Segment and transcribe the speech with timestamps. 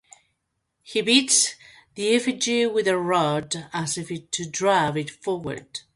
[0.81, 1.53] He beats
[1.93, 5.81] the effigy with a rod, as if to drive it forward.